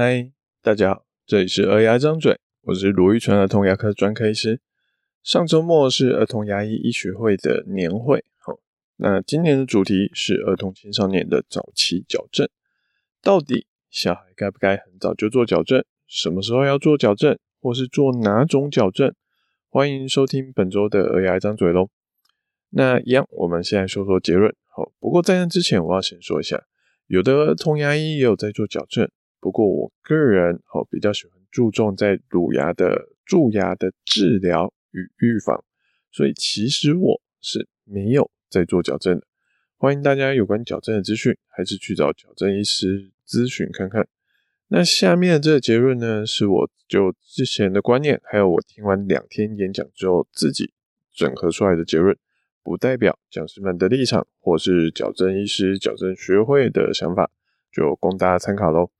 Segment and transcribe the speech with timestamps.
[0.00, 0.30] 嗨，
[0.62, 4.60] 大家好，这里是儿牙张嘴，我是罗玉川儿童牙科专科医师。
[5.24, 8.60] 上周末是儿童牙医医学会的年会，好，
[8.98, 12.48] 那今年的主题是儿童青少年的早期矫正。
[13.20, 15.84] 到底小孩该不该很早就做矫正？
[16.06, 17.36] 什么时候要做矫正？
[17.60, 19.12] 或是做哪种矫正？
[19.68, 21.88] 欢迎收听本周的儿牙张嘴喽。
[22.70, 24.54] 那一样，我们现在说说结论。
[24.68, 26.62] 好，不过在那之前，我要先说一下，
[27.08, 29.10] 有的儿童牙医也有在做矫正。
[29.40, 35.64] 不过我个人哦比较喜欢注重在乳牙的蛀牙的治疗与预防，
[36.10, 39.26] 所以其实我是没有在做矫正的。
[39.76, 44.08] 欢迎大家有关矫正的资讯，还是去找矫正医师咨询看看。
[44.68, 50.72] 那下面这个结论呢，是我就之前的观念，还有我听完两天演讲之后自己
[51.14, 52.16] 整合出来的结论，
[52.62, 57.30] 不代表讲师们的立场，或是矫正医师、矫正学会的想法，
[57.72, 58.90] 就供大家参考喽。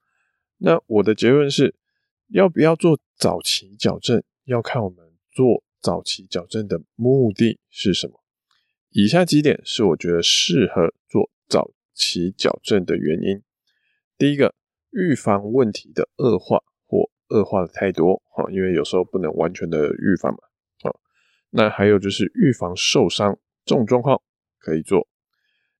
[0.60, 1.76] 那我的结论是，
[2.30, 8.24] 要不要做早期矫正，要看我们做早期矫正的目的是什么。
[8.90, 13.40] 以下几点是我觉得适合做早期矫正的原因。
[14.16, 14.56] 第一个，
[14.90, 20.38] 预防问题的恶化或恶化的太多，哈，因为有时候不能完全的预防嘛，
[20.90, 20.94] 啊。
[21.50, 24.20] 那还有就是预防受伤这种状况
[24.58, 25.06] 可以做。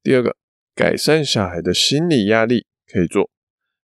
[0.04, 0.36] 第二个，
[0.76, 3.28] 改善小孩的心理压力可以做。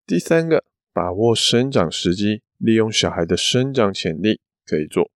[0.07, 0.65] 第三个。
[0.99, 5.13] 把握生长时机，利用小孩的生长潜力，可以做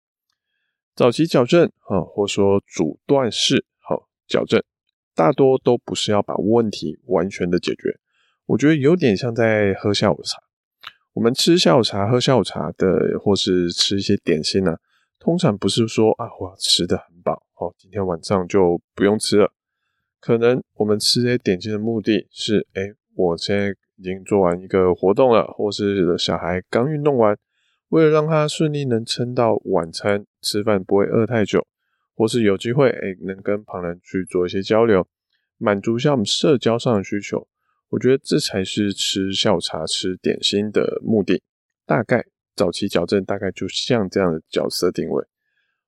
[0.94, 4.62] 早期矫正啊，或说阻断式好矫正，
[5.14, 7.98] 大多都不是要把问题完全的解决。
[8.44, 10.42] 我觉得有点像在喝下午茶。
[11.14, 14.76] 我们吃下午茶、喝下午茶的，或是吃一些点心呢，
[15.18, 19.50] 通常不是说啊，我吃得很饱，哦，今天晚上就不用吃了。
[20.20, 23.74] 可能我们吃这些点心的目的是，哎，我现在。
[24.00, 27.36] 已经做完一个活动了，或是小孩刚运动完，
[27.90, 31.66] 为了让他顺利能撑到晚餐吃饭不会饿太久，
[32.14, 35.06] 或是有机会哎能跟旁人去做一些交流，
[35.58, 37.46] 满足一下我们社交上的需求，
[37.90, 41.42] 我觉得这才是吃下午茶吃点心的目的。
[41.84, 42.24] 大概
[42.56, 45.22] 早期矫正大概就像这样的角色定位。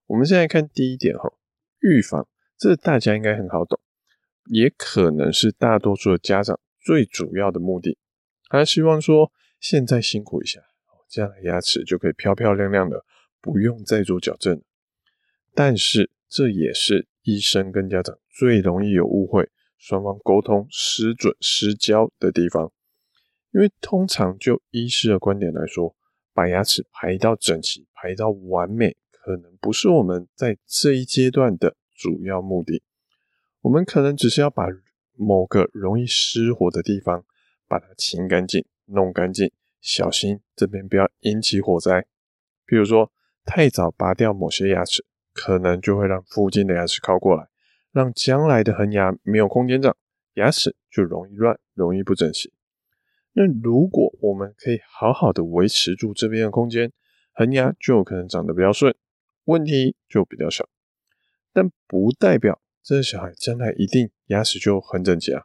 [0.08, 1.32] 我们现在看第一点哈，
[1.80, 2.28] 预防，
[2.58, 3.80] 这大家应该很好懂，
[4.50, 7.96] 也可能是大多数的家长最主要的目的。
[8.52, 10.60] 他希望说，现在辛苦一下，
[11.08, 13.02] 这样的牙齿就可以漂漂亮亮的，
[13.40, 14.62] 不用再做矫正。
[15.54, 19.48] 但是这也是医生跟家长最容易有误会、
[19.78, 22.70] 双方沟通失准失焦的地方。
[23.52, 25.96] 因为通常就医师的观点来说，
[26.34, 32.82] 把牙齿排到整齐、排到完美，可能不是我们在这一阶段的主要目的。
[33.62, 34.66] 我们可能只是要把
[35.16, 37.24] 某个容易失火的地方。
[37.72, 39.50] 把它清干净、弄干净，
[39.80, 42.06] 小心这边不要引起火灾。
[42.66, 43.10] 比如说，
[43.46, 47.48] 太早拔掉某些牙齿，可能就会让附近的牙齿靠过来，
[47.90, 49.96] 让将来的恒牙没有空间长，
[50.34, 52.52] 牙齿就容易乱、容易不整齐。
[53.32, 56.92] 那如果我们可以好好的维持住这边的空间，
[57.32, 58.94] 恒牙就有可能长得比较顺，
[59.44, 60.68] 问题就比较小。
[61.54, 65.44] 但不代表这个小孩将来一定牙齿就很整齐啊。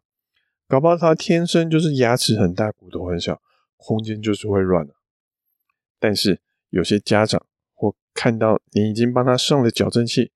[0.67, 3.41] 搞不好他天生就是牙齿很大，骨头很小，
[3.77, 4.93] 空间就是会乱的。
[5.97, 10.31] 但是有些家长或看到你已经帮他上了矫正器，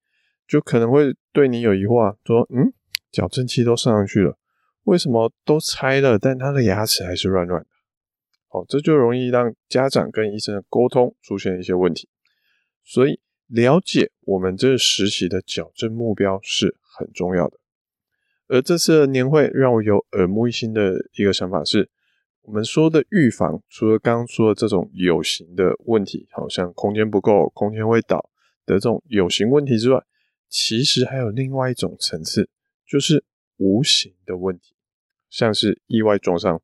[0.48, 2.74] 就可能会对你有疑惑，说：“嗯，
[3.12, 4.38] 矫正器都上上去了，
[4.84, 7.68] 为什么都拆了，但他的牙齿还是乱乱的？”
[8.48, 12.10] 好，这就容易让家长跟医生的沟通出现一些问题。
[12.84, 17.61] 所以了解我们这实习的矫正目标是很重要的。
[18.52, 21.90] 而这次的年会让我有耳目一新的一个想法是，
[22.42, 28.30] 我们说的预防，除了刚刚说的这种有形的问题，好像空间不够、空间会倒
[28.66, 30.04] 的这种有形问题之外，
[30.50, 32.50] 其实还有另外一种层次，
[32.86, 33.24] 就是
[33.56, 34.76] 无形的问题，
[35.30, 36.62] 像是意外撞伤。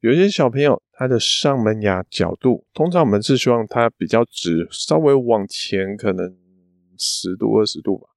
[0.00, 6.34] 有些小朋友他的上门牙角度，通常我们是希望他比较直，稍微往前可能
[6.96, 8.08] 十度、二十度吧。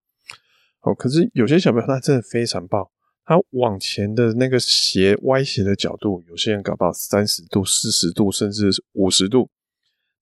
[0.82, 2.90] 哦，可是有些小朋友他真的非常棒，
[3.26, 9.50] 他往前的那个斜歪斜的角度，有些人搞到三十度、四十度，甚至五十度。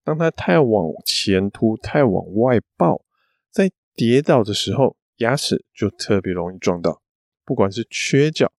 [0.03, 3.03] 当他太往前凸、太往外爆，
[3.51, 7.01] 在跌倒的时候，牙齿就特别容易撞到，
[7.43, 8.51] 不管是缺角、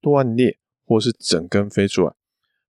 [0.00, 2.14] 断裂，或是整根飞出来，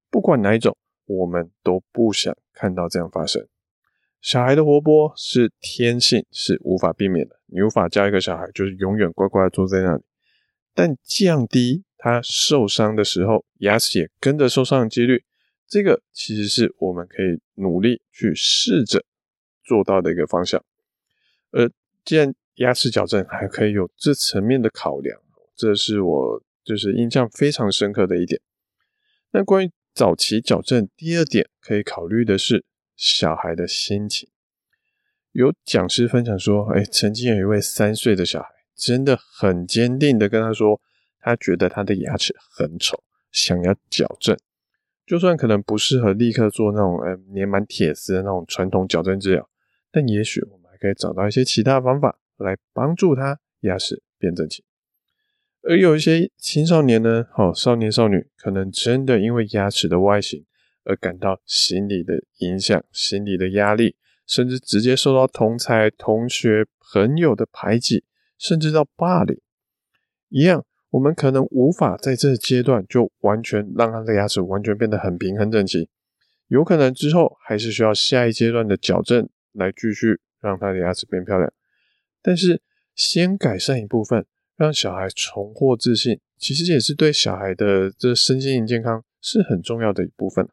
[0.09, 0.75] 不管哪一种，
[1.05, 3.47] 我们都不想看到这样发生。
[4.23, 7.41] 小孩的活泼是天性，是无法避免的。
[7.47, 10.03] 你无法教一个小孩就是永远乖乖坐在那里，
[10.73, 15.25] 但降低他受伤的时候，牙齿也跟着受伤的几率，
[15.67, 19.03] 这个其实是我们可以努力去试着
[19.61, 20.63] 做到的一个方向。
[21.51, 21.69] 而
[22.05, 25.19] 既然牙齿矫正还可以有这层面的考量，
[25.53, 28.39] 这是我就是印象非常深刻的一点。
[29.31, 32.63] 那关于早期矫正，第二点可以考虑的是
[33.03, 34.29] 小孩的心情。
[35.33, 38.47] 有讲师分享说，哎，曾经有一位三岁的小孩，
[38.77, 40.79] 真的很坚定的跟他说，
[41.19, 44.37] 他觉得他的牙齿很丑，想要矫正。
[45.05, 49.49] 就算可能不适合立刻做那种呃粘满铁丝的那种传统矫正治疗，
[49.91, 54.63] 但也许我们还可以找到一些其他方法来帮助他牙齿变整齐。
[55.63, 60.45] 而有一些青少年呢，好少年少女，可能真的因为牙齿的外形
[60.83, 63.95] 而感到心理的影响、心理的压力，
[64.25, 68.03] 甚至直接受到同才、同学、朋友的排挤，
[68.37, 69.39] 甚至到霸凌，
[70.29, 70.65] 一样。
[70.91, 75.89] 我们可能无法在这个阶段就完全让他的牙齿完全变得很平很整齐，
[76.49, 81.51] 有可能之后还是需要下一阶段的矫正来继续让他的牙齿变漂亮。
[82.21, 82.61] 但是
[82.93, 84.23] 先改善一部分，
[84.55, 90.47] 让小孩重获自信，其实也是对小孩的这身心灵健康是很重要的一部分。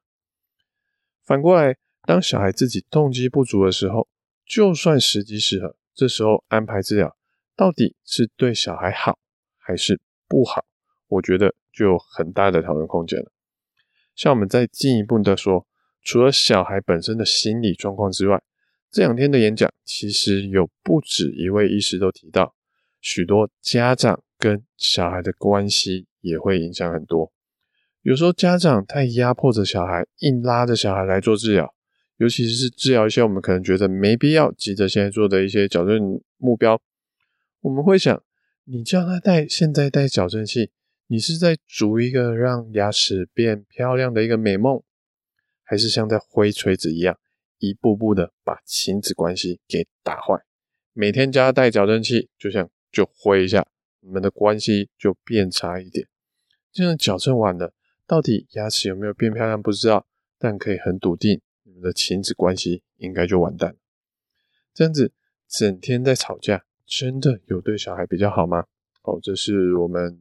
[1.31, 1.77] 反过来，
[2.09, 4.09] 当小孩自己动机不足的时候，
[4.45, 7.17] 就算时机适合，这时候安排治疗，
[7.55, 9.17] 到底是对小孩好
[9.57, 10.65] 还是不好，
[11.07, 13.31] 我觉得就有很大的讨论空间了。
[14.17, 15.65] 像我们再进一步的说，
[16.03, 18.43] 除了小孩本身的心理状况之外，
[18.91, 22.57] 这两天的演讲其实有不止一位医师都提到，
[23.01, 27.33] 许多家长跟小孩的关系也会影响很多。
[28.03, 31.75] 有时候家长太压迫着小孩，硬拉着小孩来做治疗，
[32.17, 36.81] 尤其是治疗一些我们可能觉得没必要急着现在做的一些矫正目标，
[37.61, 38.23] 我们会想。
[38.65, 40.71] 你叫他戴，现在戴矫正器，
[41.09, 44.81] 你是在逐一个让牙齿变漂亮的一个美梦，
[45.65, 47.19] 还是像在挥锤子一样，
[47.59, 50.37] 一步步的把亲子关系给打坏？
[50.93, 53.67] 每天叫他戴矫正器，就像就挥一下，
[54.01, 56.07] 你们的关系就变差一点。
[56.71, 57.73] 这样矫正完了，
[58.11, 60.05] 到底牙齿有没有变漂亮不知道，
[60.37, 63.77] 但可以很笃定，你们的亲子关系应该就完蛋了。
[64.75, 65.13] 这样子
[65.49, 66.65] 整天在吵架。
[66.85, 68.65] 真的有对小孩比较好吗？
[69.05, 70.19] 哦，这是我们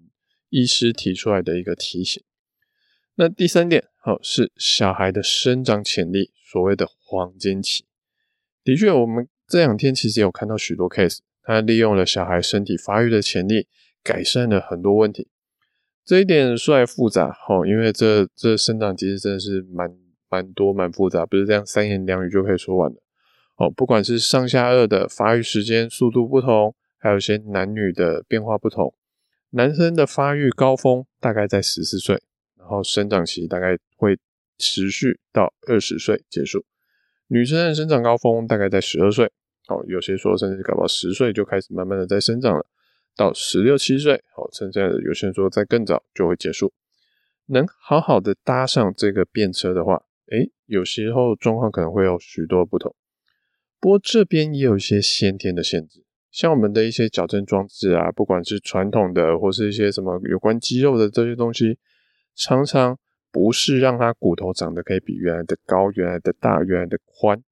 [0.49, 2.23] 医师提出来的一个提醒。
[3.15, 7.87] 那第三点，好，是小孩的生长潜力，所谓的黄金期。
[8.63, 13.67] 的确，我们这两天其实有看到许多 case，他利用了小孩身体发育的潜力，
[14.03, 15.27] 改善了很多问题。
[16.09, 19.87] 这一点说来复杂，哦，因为这这生长其实真的是蛮
[20.27, 22.99] 蛮多蛮复杂，不是这样三言两语就可以说完的。
[23.57, 28.91] 哦，不管是上下颚的发育时间、速度不同，还有些男女的变化不同。
[29.51, 32.19] 男生的发育高峰大概在十四岁，
[32.57, 34.17] 然后生长期大概会
[34.57, 36.65] 持续到二十岁结束。
[37.27, 39.27] 女生的生长高峰大概在十二岁，
[39.67, 42.65] 哦，有些说甚至搞到十岁就开始慢慢的在生长了，
[43.19, 46.71] 到十六七岁，哦，甚至有些人说在更早就会结束。
[47.47, 52.95] 能好好的搭上这个便车的话，诶，有时候状况可能会有许多不同。
[53.81, 61.77] 不过这边也有一些先天的限制，像我们的一些矫正装置啊，不管是传统的或是一些什么有关肌肉的这些东西，
[62.35, 62.97] 常常
[63.33, 67.43] 不是让它骨头长得可以比原来的高、原来的大、原来的宽。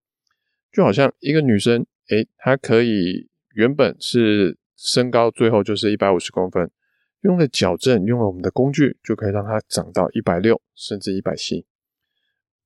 [0.71, 6.71] 就好像一个女生，诶，她可以原本是身高最后就是一百五十公分，
[7.21, 11.65] 用了矫正，用了我们的工具，就可以让她长到一百六甚至一百七。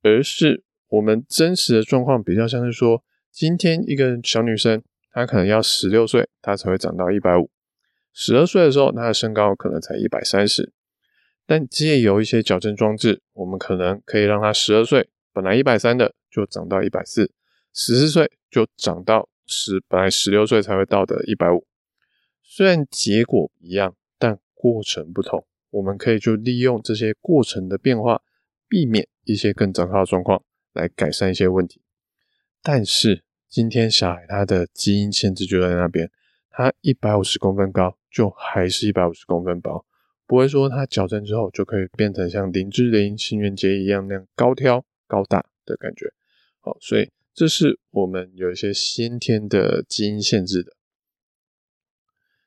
[0.04, 3.04] 而是我们真实的状况比较像是说。
[3.34, 7.50] 今天一个小女生，她可能要十六岁，她才会长到一百五；
[8.12, 10.74] 十二岁的时候，她的身高可能才一百三十。
[11.48, 17.28] 但借由一些矫正装置，我们可能可以让她十二岁本来一百三的，就长到一百四；
[17.74, 21.66] 十四岁就长到十本来十六岁才会到的一百五。
[22.54, 25.48] 虽然结果一样，但过程不同。
[25.70, 28.22] 我们可以就利用这些过程的变化，
[28.68, 30.44] 避免一些更糟糕的状况，
[30.74, 31.82] 来改善一些问题。
[32.62, 36.12] 但是今天小孩他的基因限制就在那边，
[36.50, 39.86] 他一百五十公分高，就还是一百五十公分薄，
[40.28, 46.12] 不会说他矫正之后就可以变成像林志玲、新垣结一样那样高挑高大的感觉。
[46.60, 50.74] 好，所以这是我们有一些先天的基因限制的。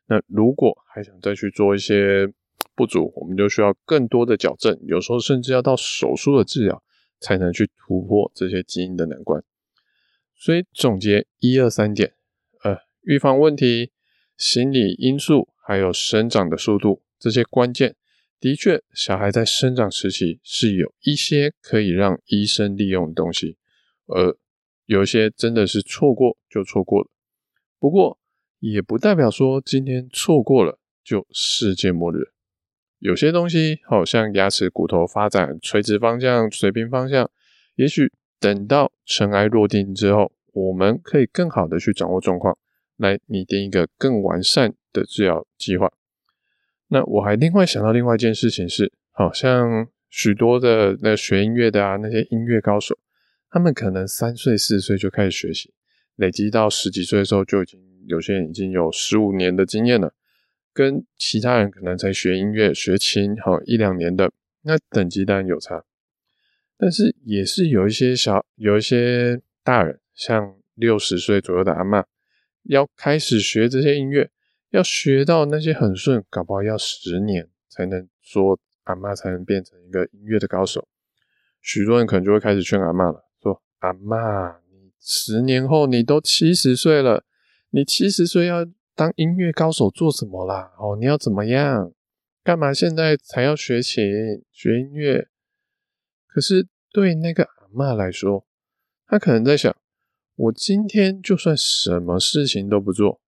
[0.06, 2.32] 那如果还想再去做一些
[2.74, 6.82] 不足，我们就需要更多的矫正，有时候甚至要到手术的治疗，
[7.20, 9.42] 才能去突破这些基因的难关。
[10.36, 12.14] 所以总结一二三点，
[12.62, 13.92] 呃，预防问题、
[14.36, 17.96] 心理因素，还有生长的速度，这些关键
[18.40, 23.56] 的确，小孩在生长时期是有一些可以让医生利用的东西，
[24.06, 24.36] 而
[24.84, 27.08] 有一些真的是错过就错过了。
[27.78, 28.18] 不过，
[28.72, 32.28] 也不代表说今天错过了就世界末日。
[32.98, 37.30] 有些东西，好像牙齿骨头发展垂直方向、水平方向，
[37.74, 42.56] 也许等到尘埃落定之后，我们可以更好的去掌握状况，
[42.96, 45.92] 来拟定一个更完善的治疗计划。
[46.88, 52.96] 那我还另外想到另外一件事情是，好像许多的那学音乐的啊，那些音乐高手，
[53.50, 55.74] 他们可能三岁四岁就开始学习，
[56.16, 60.14] 累积到十几岁的时候，就已经有些人已经有十五年的经验了，
[60.72, 64.30] 跟其他人可能才学音乐学琴好一两年的，
[64.62, 65.84] 那等级当然有差，
[66.76, 72.04] 但是也是有一些小有一些大人，像六十岁左右的阿嬷，
[72.64, 74.30] 要开始学这些音乐。
[74.70, 80.88] 要学到那些很顺，搞不好要十年才能说阿嬷才能变成一个音乐的高手。
[81.62, 87.22] 许多人可能就会开始劝阿嬷了，说：“阿嬷，你十年后你都七十岁了，
[87.74, 88.64] 你七十岁要
[88.94, 90.72] 当音乐高手做什么啦？
[90.78, 91.92] 哦，你要怎么样？
[92.44, 94.04] 干嘛现在才要学琴
[94.52, 95.26] 学音乐？”
[96.32, 98.46] 可是对那个阿嬷来说，
[99.08, 99.76] 她可能在想：
[100.36, 103.20] 我今天就算什么事情都不做。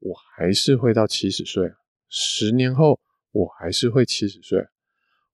[0.00, 1.70] 我还是会到七十岁，
[2.08, 2.98] 十年后
[3.30, 4.66] 我还是会七十岁。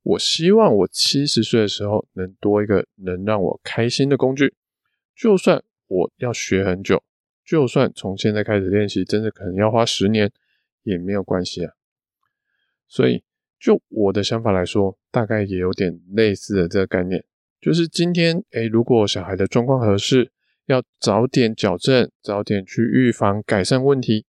[0.03, 4.55] 我希望我七十岁的时候能多一个能让我开心的工具，
[5.17, 7.03] 就算我要学很久，
[7.51, 10.31] 就算从现在开始练习，真的可能要花十年，
[10.85, 11.73] 也没有关系啊。
[12.87, 13.25] 所以，
[13.59, 17.25] 就我的想法来说，大概也有点类似的这个概念，
[17.61, 20.31] 就是今天，诶，如果小孩的状况合适，
[20.67, 24.27] 要早点矫正，早点去预防、改善问题。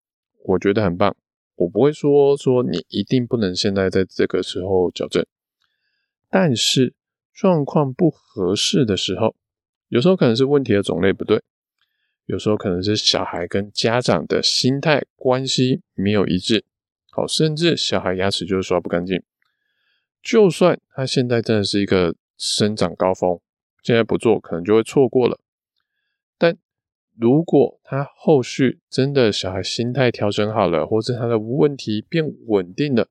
[0.47, 1.15] 我觉得很棒，
[1.57, 5.27] 我不会说说你一定不能现在在这个时候矫正，
[6.31, 6.95] 但是
[7.35, 9.37] 状况不合适的时候，
[9.89, 11.43] 有时候可能是问题的种类不对，
[12.31, 16.65] 有时候可能是小孩跟家长的心态关系没有一致，
[17.11, 19.21] 好，甚至小孩牙齿就是刷不干净，
[20.23, 23.41] 就算他现在真的是一个生长高峰，
[23.83, 25.41] 现在不做可能就会错过了，
[26.39, 26.57] 但。
[27.19, 33.09] 如果他后续真的小孩心态调整好了，或者他的问题变稳定了，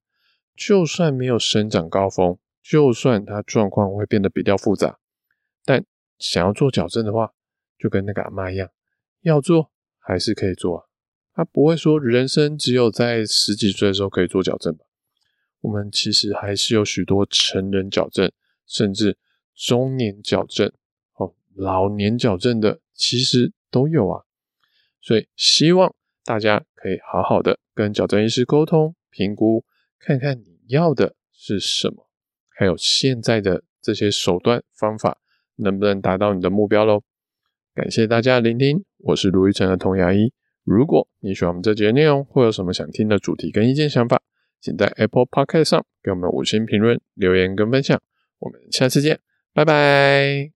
[0.56, 4.98] 就算没有生长高峰，就算他状况会变得比较复杂，
[5.64, 5.86] 但
[6.18, 7.34] 想要做矫正的话，
[7.78, 8.72] 就跟那个阿妈一样，
[9.22, 10.86] 要做还是可以做啊。
[11.34, 14.86] 他不会说人生只有在十几岁的时候可以做矫正吧？
[15.62, 18.32] 我们其实还是有许多成人矫正，
[18.66, 19.18] 甚至
[19.56, 20.72] 中年矫正，
[21.16, 23.54] 哦，老年矫正的，其实。
[23.72, 24.24] 都有啊，
[25.00, 25.94] 所以希望
[26.26, 29.64] 大家可以好好的跟矫正医师沟通、评估，
[30.00, 32.10] 看看你要的是什么，
[32.48, 35.20] 还有现在的这些手段方法
[35.58, 37.04] 能不能达到你的目标喽。
[37.80, 40.34] 感谢大家聆听，我是卢玉成的童牙医。
[40.66, 44.22] 如果你喜欢我们这节内容，或有什么想听的主题跟意见想法，
[44.60, 47.98] 请在 Apple Podcast 上给我们五星评论、留言跟分享。
[48.40, 49.18] 我们下次见，
[49.54, 50.48] 拜拜。